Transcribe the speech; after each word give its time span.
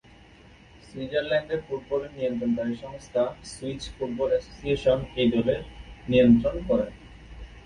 সুইজারল্যান্ডের 0.87 1.61
ফুটবলের 1.67 2.11
নিয়ন্ত্রণকারী 2.17 2.73
সংস্থা 2.83 3.23
সুইস 3.51 3.83
ফুটবল 3.95 4.29
অ্যাসোসিয়েশন 4.33 4.99
এই 5.21 5.27
দলের 5.33 5.61
নিয়ন্ত্রণ 6.07 6.55
করে। 6.69 6.87